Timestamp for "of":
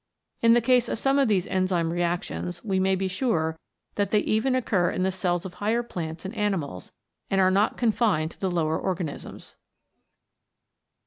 0.89-0.97, 1.19-1.27, 5.45-5.53